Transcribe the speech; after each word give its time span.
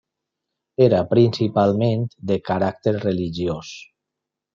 Era 0.85 1.01
principalment 1.11 2.05
de 2.31 2.37
caràcter 2.47 2.95
religiós. 2.97 3.75